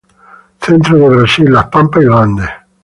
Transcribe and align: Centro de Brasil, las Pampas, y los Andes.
Centro 0.59 0.97
de 0.97 1.07
Brasil, 1.15 1.53
las 1.53 1.67
Pampas, 1.67 2.01
y 2.01 2.05
los 2.07 2.19
Andes. 2.19 2.49